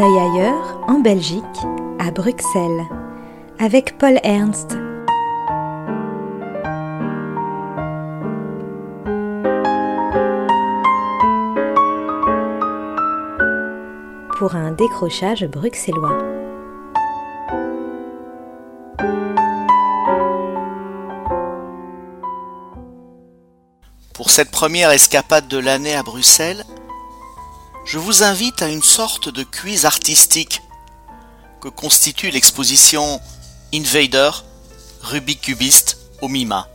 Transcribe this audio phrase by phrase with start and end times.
[0.00, 1.42] œil ailleurs, en Belgique,
[1.98, 2.86] à Bruxelles,
[3.58, 4.76] avec Paul Ernst.
[14.38, 16.18] Pour un décrochage bruxellois.
[24.14, 26.64] Pour cette première escapade de l'année à Bruxelles,
[27.88, 30.60] je vous invite à une sorte de quiz artistique
[31.62, 33.18] que constitue l'exposition
[33.72, 34.30] Invader
[35.00, 36.68] Rubik Cubiste au MIMA.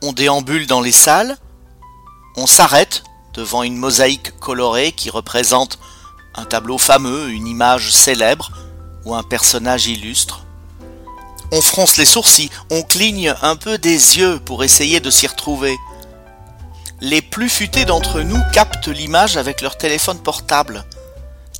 [0.00, 1.36] On déambule dans les salles,
[2.36, 3.02] on s'arrête
[3.32, 5.80] devant une mosaïque colorée qui représente
[6.36, 8.52] un tableau fameux, une image célèbre
[9.04, 10.44] ou un personnage illustre.
[11.50, 15.76] On fronce les sourcils, on cligne un peu des yeux pour essayer de s'y retrouver
[17.04, 20.86] les plus futés d'entre nous captent l'image avec leur téléphone portable,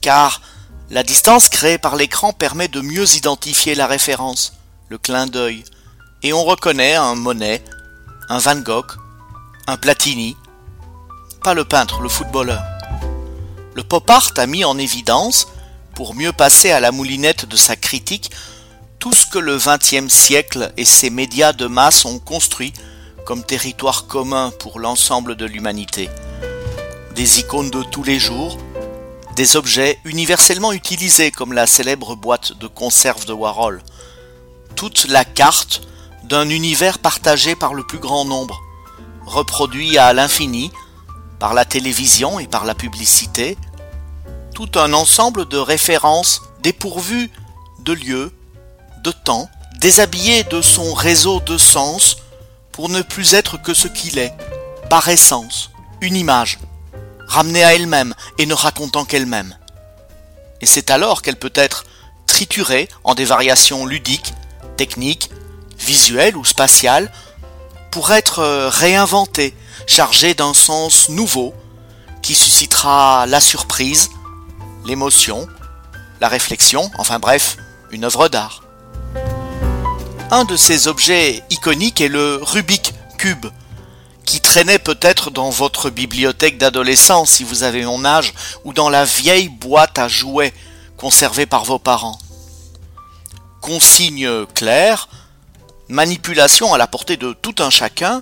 [0.00, 0.40] car
[0.88, 4.54] la distance créée par l'écran permet de mieux identifier la référence,
[4.88, 5.62] le clin d'œil,
[6.22, 7.62] et on reconnaît un Monet,
[8.30, 8.92] un Van Gogh,
[9.66, 10.34] un Platini,
[11.42, 12.62] pas le peintre, le footballeur.
[13.74, 15.48] Le pop art a mis en évidence,
[15.94, 18.30] pour mieux passer à la moulinette de sa critique,
[18.98, 22.72] tout ce que le XXe siècle et ses médias de masse ont construit
[23.24, 26.10] comme territoire commun pour l'ensemble de l'humanité.
[27.14, 28.58] Des icônes de tous les jours,
[29.36, 33.82] des objets universellement utilisés comme la célèbre boîte de conserve de Warhol,
[34.76, 35.82] toute la carte
[36.24, 38.60] d'un univers partagé par le plus grand nombre,
[39.26, 40.70] reproduit à l'infini
[41.38, 43.56] par la télévision et par la publicité,
[44.54, 47.30] tout un ensemble de références dépourvues
[47.80, 48.32] de lieu,
[49.02, 49.48] de temps,
[49.80, 52.16] déshabillées de son réseau de sens,
[52.74, 54.34] pour ne plus être que ce qu'il est,
[54.90, 56.58] par essence, une image,
[57.28, 59.56] ramenée à elle-même et ne racontant qu'elle-même.
[60.60, 61.84] Et c'est alors qu'elle peut être
[62.26, 64.34] triturée en des variations ludiques,
[64.76, 65.30] techniques,
[65.78, 67.12] visuelles ou spatiales,
[67.92, 69.56] pour être euh, réinventée,
[69.86, 71.54] chargée d'un sens nouveau,
[72.22, 74.10] qui suscitera la surprise,
[74.84, 75.46] l'émotion,
[76.20, 77.56] la réflexion, enfin bref,
[77.92, 78.63] une œuvre d'art.
[80.36, 83.46] Un de ces objets iconiques est le Rubik Cube,
[84.24, 88.34] qui traînait peut-être dans votre bibliothèque d'adolescence si vous avez mon âge,
[88.64, 90.52] ou dans la vieille boîte à jouets
[90.96, 92.18] conservée par vos parents.
[93.60, 95.08] Consigne claire,
[95.88, 98.20] manipulation à la portée de tout un chacun,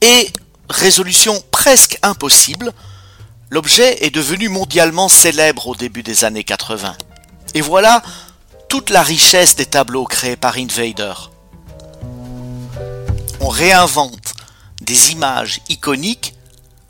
[0.00, 0.30] et
[0.70, 2.72] résolution presque impossible,
[3.50, 6.96] l'objet est devenu mondialement célèbre au début des années 80.
[7.54, 8.00] Et voilà
[8.68, 11.14] toute la richesse des tableaux créés par Invader
[13.48, 14.34] réinvente
[14.80, 16.34] des images iconiques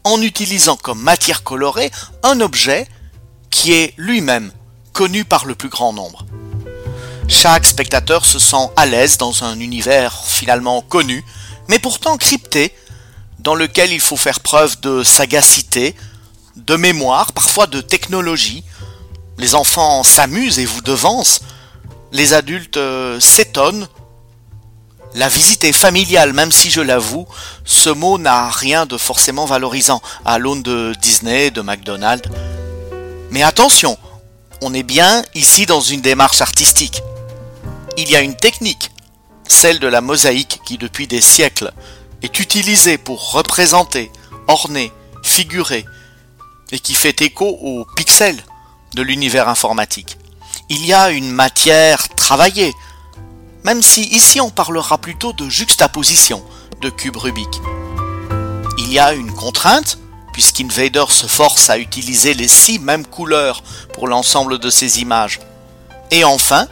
[0.04, 1.91] en utilisant comme matière colorée
[2.22, 2.86] un objet
[3.50, 4.52] qui est lui-même
[4.92, 6.26] connu par le plus grand nombre.
[7.28, 11.24] Chaque spectateur se sent à l'aise dans un univers finalement connu,
[11.69, 12.75] mais pourtant crypté,
[13.38, 15.94] dans lequel il faut faire preuve de sagacité,
[16.56, 18.64] de mémoire, parfois de technologie.
[19.36, 21.40] Les enfants s'amusent et vous devancent,
[22.12, 23.86] les adultes euh, s'étonnent
[25.14, 27.26] la visite est familiale, même si je l'avoue,
[27.64, 32.28] ce mot n'a rien de forcément valorisant à l'aune de Disney, de McDonald's.
[33.30, 33.96] Mais attention,
[34.60, 37.02] on est bien ici dans une démarche artistique.
[37.96, 38.91] Il y a une technique,
[39.48, 41.72] celle de la mosaïque qui depuis des siècles
[42.22, 44.10] est utilisée pour représenter,
[44.46, 44.92] orner,
[45.22, 45.84] figurer,
[46.70, 48.42] et qui fait écho aux pixels
[48.94, 50.19] de l'univers informatique.
[50.69, 52.72] Il y a une matière travaillée,
[53.64, 56.44] même si ici on parlera plutôt de juxtaposition
[56.80, 57.60] de cubes Rubik.
[58.78, 59.98] Il y a une contrainte,
[60.32, 65.41] puisqu'Invader se force à utiliser les six mêmes couleurs pour l'ensemble de ses images.
[66.10, 66.69] Et enfin,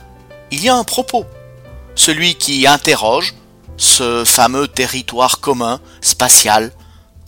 [0.50, 1.26] il y a un propos,
[1.94, 3.34] celui qui interroge
[3.76, 6.72] ce fameux territoire commun, spatial,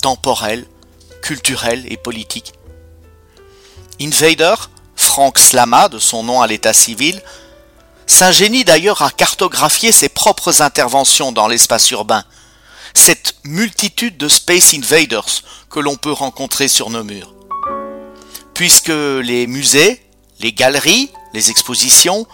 [0.00, 0.64] temporel,
[1.22, 2.52] culturel et politique.
[4.00, 4.54] Invader,
[4.96, 7.20] Frank Slama de son nom à l'état civil,
[8.08, 12.24] s'ingénie d'ailleurs à cartographier ses propres interventions dans l'espace urbain,
[12.94, 17.34] cette multitude de Space Invaders que l'on peut rencontrer sur nos murs.
[18.54, 20.02] Puisque les musées,
[20.40, 22.26] les galeries, les expositions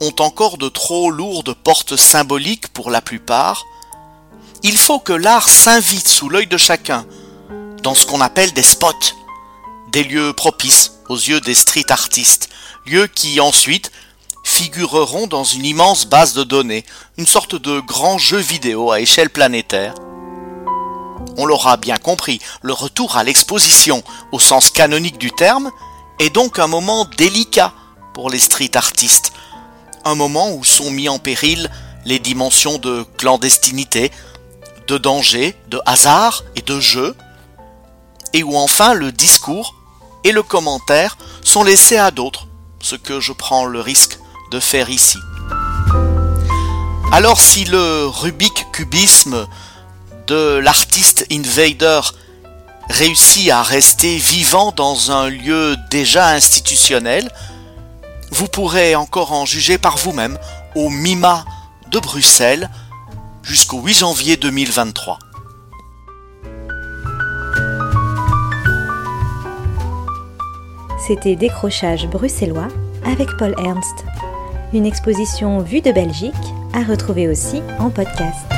[0.00, 3.64] ont encore de trop lourdes portes symboliques pour la plupart,
[4.62, 7.06] il faut que l'art s'invite sous l'œil de chacun
[7.82, 9.12] dans ce qu'on appelle des spots,
[9.92, 12.48] des lieux propices aux yeux des street artistes,
[12.86, 13.92] lieux qui ensuite
[14.54, 16.84] figureront dans une immense base de données,
[17.18, 19.94] une sorte de grand jeu vidéo à échelle planétaire.
[21.36, 25.72] On l'aura bien compris, le retour à l'exposition, au sens canonique du terme,
[26.20, 27.72] est donc un moment délicat
[28.14, 29.32] pour les street artistes,
[30.04, 31.68] un moment où sont mis en péril
[32.04, 34.12] les dimensions de clandestinité,
[34.86, 37.16] de danger, de hasard et de jeu,
[38.32, 39.74] et où enfin le discours
[40.22, 42.46] et le commentaire sont laissés à d'autres,
[42.80, 45.18] ce que je prends le risque de faire ici.
[47.12, 49.46] Alors si le Rubik cubisme
[50.26, 52.00] de l'artiste Invader
[52.90, 57.30] réussit à rester vivant dans un lieu déjà institutionnel,
[58.30, 60.38] vous pourrez encore en juger par vous-même
[60.74, 61.44] au MIMA
[61.90, 62.68] de Bruxelles
[63.42, 65.18] jusqu'au 8 janvier 2023.
[71.06, 72.68] C'était Décrochage bruxellois
[73.04, 74.04] avec Paul Ernst.
[74.74, 76.34] Une exposition vue de Belgique
[76.72, 78.53] à retrouver aussi en podcast.